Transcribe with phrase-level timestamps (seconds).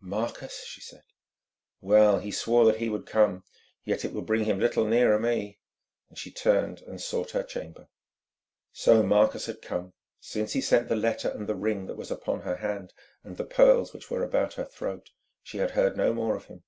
[0.00, 1.04] "Marcus?" she said.
[1.80, 3.44] "Well, he swore that he would come,
[3.84, 5.60] yet it will bring him little nearer me;"
[6.08, 7.86] and she turned and sought her chamber.
[8.72, 9.92] So Marcus had come.
[10.18, 13.44] Since he sent the letter and the ring that was upon her hand, and the
[13.44, 15.10] pearls which were about her throat,
[15.44, 16.64] she had heard no more of him.